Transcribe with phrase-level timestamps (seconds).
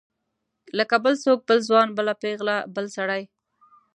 [0.77, 3.23] لکه بل څوک بل ځوان بله پیغله بل سړی.